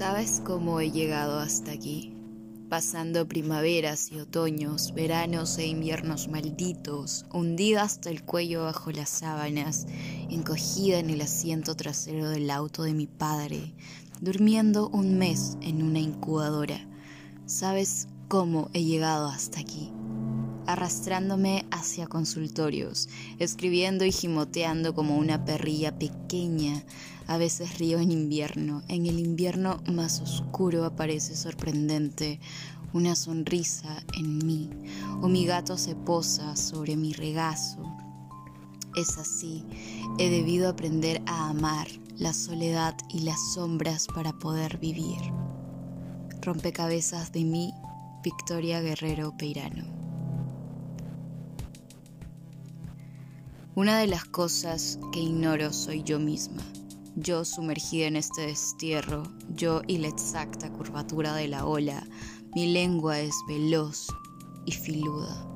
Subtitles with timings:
[0.00, 2.14] ¿Sabes cómo he llegado hasta aquí?
[2.70, 9.86] Pasando primaveras y otoños, veranos e inviernos malditos, hundida hasta el cuello bajo las sábanas,
[10.30, 13.74] encogida en el asiento trasero del auto de mi padre,
[14.22, 16.80] durmiendo un mes en una incubadora.
[17.44, 19.92] ¿Sabes cómo he llegado hasta aquí?
[20.72, 23.08] Arrastrándome hacia consultorios,
[23.38, 26.84] escribiendo y gimoteando como una perrilla pequeña.
[27.26, 28.82] A veces río en invierno.
[28.88, 32.40] En el invierno más oscuro aparece sorprendente
[32.92, 34.68] una sonrisa en mí,
[35.22, 37.78] o mi gato se posa sobre mi regazo.
[38.96, 39.64] Es así,
[40.18, 41.86] he debido aprender a amar
[42.18, 45.20] la soledad y las sombras para poder vivir.
[46.42, 47.72] Rompecabezas de mí,
[48.24, 49.99] Victoria Guerrero Peirano.
[53.76, 56.62] Una de las cosas que ignoro soy yo misma.
[57.14, 59.22] Yo sumergida en este destierro,
[59.54, 62.04] yo y la exacta curvatura de la ola,
[62.52, 64.08] mi lengua es veloz
[64.66, 65.46] y filuda.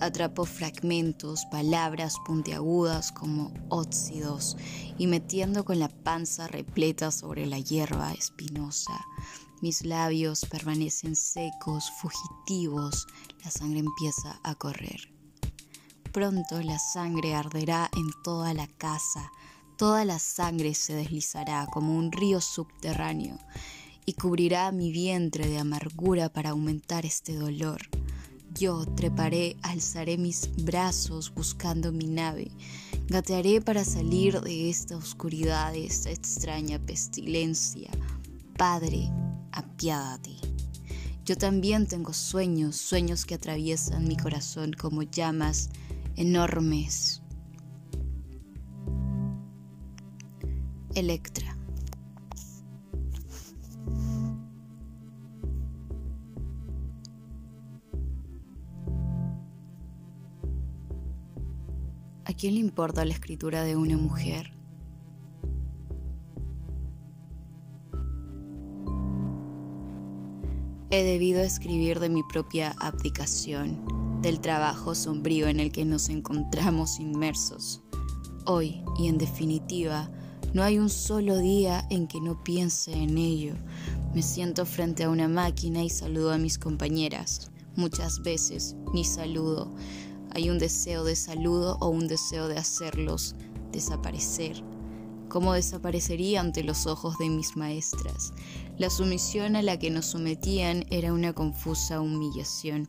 [0.00, 4.56] Atrapo fragmentos, palabras puntiagudas como óxidos
[4.98, 9.00] y metiendo con la panza repleta sobre la hierba espinosa.
[9.62, 13.06] Mis labios permanecen secos, fugitivos,
[13.44, 15.13] la sangre empieza a correr.
[16.14, 19.32] Pronto la sangre arderá en toda la casa,
[19.76, 23.36] toda la sangre se deslizará como un río subterráneo
[24.06, 27.80] y cubrirá mi vientre de amargura para aumentar este dolor.
[28.54, 32.52] Yo treparé, alzaré mis brazos buscando mi nave,
[33.08, 37.90] gatearé para salir de esta oscuridad, de esta extraña pestilencia.
[38.56, 39.10] Padre,
[39.50, 40.30] apiádate.
[41.24, 45.70] Yo también tengo sueños, sueños que atraviesan mi corazón como llamas
[46.16, 47.22] enormes.
[50.94, 51.56] Electra.
[62.26, 64.52] ¿A quién le importa la escritura de una mujer?
[70.90, 76.98] He debido escribir de mi propia abdicación del trabajo sombrío en el que nos encontramos
[76.98, 77.82] inmersos.
[78.46, 80.10] Hoy, y en definitiva,
[80.54, 83.54] no hay un solo día en que no piense en ello.
[84.14, 87.50] Me siento frente a una máquina y saludo a mis compañeras.
[87.76, 89.70] Muchas veces ni saludo.
[90.30, 93.36] Hay un deseo de saludo o un deseo de hacerlos
[93.72, 94.64] desaparecer.
[95.28, 98.32] ¿Cómo desaparecería ante los ojos de mis maestras?
[98.78, 102.88] La sumisión a la que nos sometían era una confusa humillación.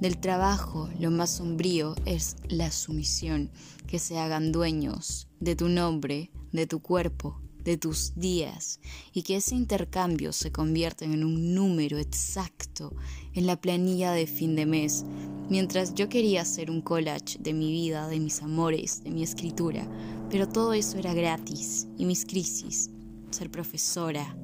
[0.00, 3.50] Del trabajo, lo más sombrío es la sumisión,
[3.88, 8.78] que se hagan dueños de tu nombre, de tu cuerpo, de tus días,
[9.12, 12.94] y que ese intercambio se convierta en un número exacto
[13.34, 15.04] en la planilla de fin de mes,
[15.50, 19.84] mientras yo quería hacer un collage de mi vida, de mis amores, de mi escritura,
[20.30, 22.90] pero todo eso era gratis, y mis crisis,
[23.32, 24.36] ser profesora,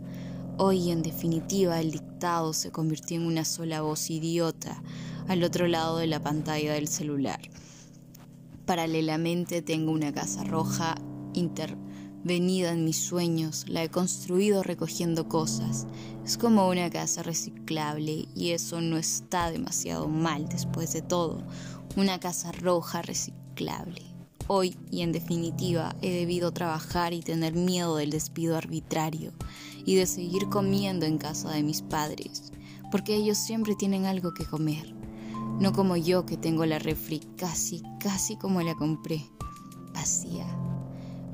[0.57, 4.81] Hoy, en definitiva, el dictado se convirtió en una sola voz idiota
[5.29, 7.41] al otro lado de la pantalla del celular.
[8.67, 10.95] Paralelamente tengo una casa roja
[11.35, 15.87] intervenida en mis sueños, la he construido recogiendo cosas.
[16.25, 21.43] Es como una casa reciclable y eso no está demasiado mal después de todo.
[21.97, 24.03] Una casa roja reciclable.
[24.47, 29.33] Hoy y en definitiva he debido trabajar y tener miedo del despido arbitrario
[29.87, 32.53] y de seguir comiendo en casa de mis padres,
[32.91, 34.95] porque ellos siempre tienen algo que comer,
[35.59, 39.25] no como yo que tengo la refri casi, casi como la compré,
[39.93, 40.47] vacía.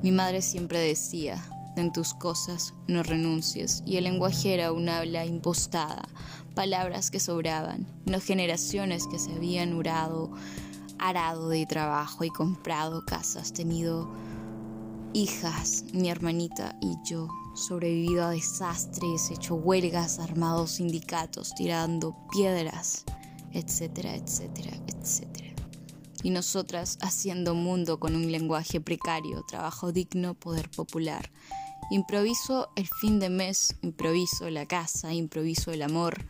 [0.03, 1.43] Mi madre siempre decía,
[1.75, 6.07] en tus cosas no renuncies, y el lenguaje era un habla impostada,
[6.55, 10.31] palabras que sobraban, no generaciones que se habían urado,
[10.99, 14.07] arado de trabajo y comprado casas, tenido
[15.13, 23.03] hijas, mi hermanita y yo, sobrevivido a desastres, hecho huelgas, armado sindicatos, tirando piedras,
[23.53, 25.53] etcétera, etcétera, etcétera.
[26.23, 31.31] Y nosotras haciendo mundo con un lenguaje precario, trabajo digno, poder popular.
[31.89, 36.25] Improviso el fin de mes, improviso la casa, improviso el amor,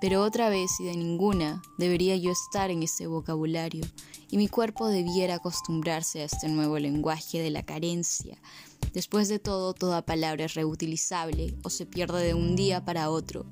[0.00, 3.84] pero otra vez y de ninguna debería yo estar en ese vocabulario,
[4.30, 8.38] y mi cuerpo debiera acostumbrarse a este nuevo lenguaje de la carencia.
[8.92, 13.46] Después de todo, toda palabra es reutilizable o se pierde de un día para otro.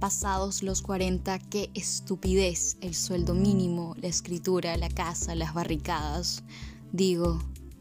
[0.00, 6.44] Pasados los 40, qué estupidez, el sueldo mínimo, la escritura, la casa, las barricadas.
[6.92, 7.40] Digo,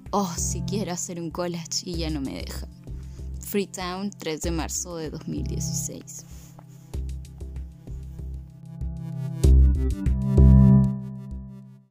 [0.09, 2.67] oh, si quiero hacer un collage y ya no me deja.
[3.39, 6.25] Freetown, 3 de marzo de 2016.